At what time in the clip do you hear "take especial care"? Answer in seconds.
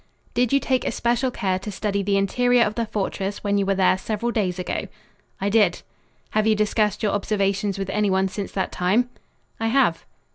0.59-1.59